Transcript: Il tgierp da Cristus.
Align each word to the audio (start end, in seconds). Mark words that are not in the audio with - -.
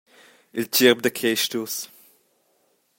Il 0.59 0.65
tgierp 0.69 0.99
da 1.03 1.11
Cristus. 1.17 1.75